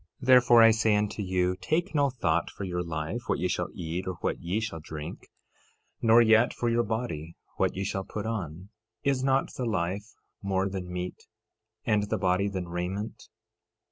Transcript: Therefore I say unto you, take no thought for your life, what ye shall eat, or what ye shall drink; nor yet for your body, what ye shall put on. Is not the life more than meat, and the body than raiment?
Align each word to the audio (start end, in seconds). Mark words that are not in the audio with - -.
Therefore 0.19 0.63
I 0.63 0.71
say 0.71 0.95
unto 0.95 1.21
you, 1.21 1.55
take 1.55 1.93
no 1.93 2.09
thought 2.09 2.49
for 2.49 2.63
your 2.63 2.81
life, 2.81 3.21
what 3.29 3.37
ye 3.37 3.47
shall 3.47 3.69
eat, 3.71 4.07
or 4.07 4.15
what 4.21 4.39
ye 4.39 4.59
shall 4.59 4.79
drink; 4.79 5.27
nor 6.01 6.23
yet 6.23 6.55
for 6.55 6.69
your 6.69 6.81
body, 6.81 7.35
what 7.57 7.75
ye 7.75 7.83
shall 7.83 8.03
put 8.03 8.25
on. 8.25 8.69
Is 9.03 9.23
not 9.23 9.53
the 9.53 9.65
life 9.67 10.15
more 10.41 10.67
than 10.67 10.91
meat, 10.91 11.27
and 11.85 12.09
the 12.09 12.17
body 12.17 12.47
than 12.49 12.67
raiment? 12.67 13.29